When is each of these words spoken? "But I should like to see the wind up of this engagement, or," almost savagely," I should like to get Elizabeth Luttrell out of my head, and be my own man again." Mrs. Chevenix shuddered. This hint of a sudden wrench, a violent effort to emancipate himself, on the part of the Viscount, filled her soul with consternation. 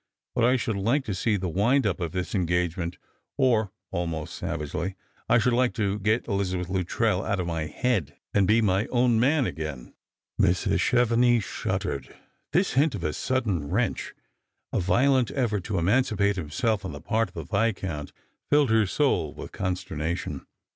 "But 0.33 0.43
I 0.45 0.55
should 0.55 0.77
like 0.77 1.05
to 1.05 1.13
see 1.13 1.37
the 1.37 1.47
wind 1.47 1.85
up 1.85 1.99
of 1.99 2.11
this 2.11 2.33
engagement, 2.33 2.97
or," 3.37 3.71
almost 3.91 4.33
savagely," 4.33 4.95
I 5.29 5.37
should 5.37 5.53
like 5.53 5.75
to 5.75 5.99
get 5.99 6.27
Elizabeth 6.27 6.69
Luttrell 6.69 7.23
out 7.23 7.39
of 7.39 7.45
my 7.45 7.67
head, 7.67 8.17
and 8.33 8.47
be 8.47 8.61
my 8.63 8.87
own 8.87 9.19
man 9.19 9.45
again." 9.45 9.93
Mrs. 10.41 10.79
Chevenix 10.79 11.45
shuddered. 11.45 12.15
This 12.51 12.73
hint 12.73 12.95
of 12.95 13.03
a 13.03 13.13
sudden 13.13 13.69
wrench, 13.69 14.15
a 14.73 14.79
violent 14.79 15.29
effort 15.35 15.63
to 15.65 15.77
emancipate 15.77 16.35
himself, 16.35 16.83
on 16.83 16.93
the 16.93 16.99
part 16.99 17.27
of 17.29 17.35
the 17.35 17.43
Viscount, 17.43 18.11
filled 18.49 18.71
her 18.71 18.87
soul 18.87 19.35
with 19.35 19.51
consternation. 19.51 20.47